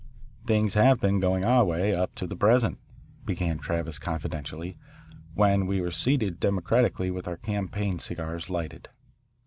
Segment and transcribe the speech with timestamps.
[0.47, 2.79] "Things have been going our way up to the present,"
[3.23, 4.75] began Travis confidentially,
[5.35, 8.89] when we were seated democratically with our campaign cigars lighted.